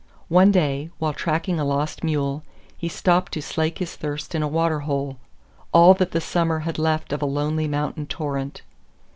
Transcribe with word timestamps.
One 0.29 0.49
day, 0.51 0.89
while 0.97 1.13
tracking 1.13 1.59
a 1.59 1.63
lost 1.63 2.03
mule, 2.03 2.41
he 2.75 2.89
stopped 2.89 3.33
to 3.33 3.41
slake 3.43 3.77
his 3.77 3.95
thirst 3.95 4.33
in 4.33 4.41
a 4.41 4.47
waterhole 4.47 5.19
all 5.71 5.93
that 5.93 6.09
the 6.09 6.19
summer 6.19 6.61
had 6.61 6.79
left 6.79 7.13
of 7.13 7.21
a 7.21 7.27
lonely 7.27 7.67
mountain 7.67 8.07
torrent. 8.07 8.63